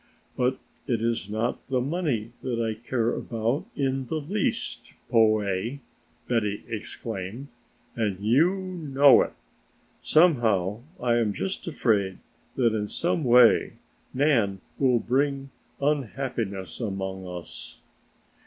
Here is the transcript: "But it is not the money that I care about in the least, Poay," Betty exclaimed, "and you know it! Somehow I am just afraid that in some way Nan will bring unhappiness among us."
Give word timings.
"But 0.35 0.57
it 0.87 0.99
is 0.99 1.29
not 1.29 1.59
the 1.67 1.79
money 1.79 2.31
that 2.41 2.59
I 2.59 2.73
care 2.73 3.13
about 3.13 3.67
in 3.75 4.07
the 4.07 4.19
least, 4.19 4.95
Poay," 5.11 5.79
Betty 6.27 6.63
exclaimed, 6.67 7.49
"and 7.95 8.19
you 8.19 8.49
know 8.49 9.21
it! 9.21 9.33
Somehow 10.01 10.81
I 10.99 11.17
am 11.17 11.33
just 11.33 11.67
afraid 11.67 12.17
that 12.55 12.73
in 12.73 12.87
some 12.87 13.23
way 13.23 13.73
Nan 14.11 14.59
will 14.79 14.97
bring 14.97 15.51
unhappiness 15.79 16.79
among 16.79 17.27
us." 17.27 17.83